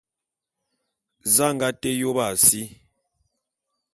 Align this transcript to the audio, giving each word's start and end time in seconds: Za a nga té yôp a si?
Za 1.33 1.45
a 1.51 1.55
nga 1.55 1.69
té 1.81 1.89
yôp 1.99 2.17
a 2.25 2.27
si? 2.45 2.61